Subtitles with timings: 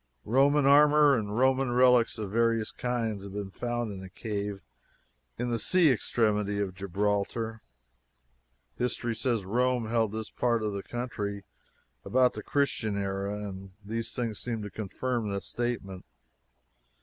[0.25, 4.61] Roman armor and Roman relics of various kinds have been found in a cave
[5.37, 7.61] in the sea extremity of Gibraltar;
[8.79, 11.43] history says Rome held this part of the country
[12.03, 16.03] about the Christian era, and these things seem to confirm the statement.